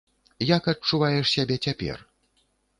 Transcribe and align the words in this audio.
Як 0.57 0.63
адчуваеш 0.73 1.35
сябе 1.35 1.61
цяпер? 1.69 1.97